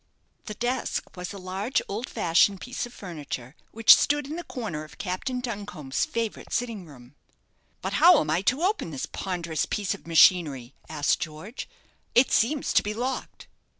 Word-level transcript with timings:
The 0.45 0.55
desk 0.55 1.15
was 1.15 1.31
a 1.31 1.37
large 1.37 1.79
old 1.87 2.09
fashioned 2.09 2.59
piece 2.59 2.87
of 2.87 2.91
furniture, 2.91 3.55
which 3.69 3.95
stood 3.95 4.25
in 4.25 4.35
the 4.35 4.43
corner 4.43 4.83
of 4.83 4.97
Captain 4.97 5.39
Duncombe's 5.41 6.05
favourite 6.05 6.51
sitting 6.51 6.87
room. 6.87 7.13
"But 7.83 7.93
how 8.01 8.19
am 8.19 8.27
I 8.31 8.41
to 8.41 8.63
open 8.63 8.89
this 8.89 9.05
ponderous 9.05 9.67
piece 9.67 9.93
of 9.93 10.07
machinery?" 10.07 10.73
asked 10.89 11.19
George. 11.19 11.69
"It 12.15 12.31
seems 12.31 12.73
to 12.73 12.81
be 12.81 12.95
locked." 12.95 13.45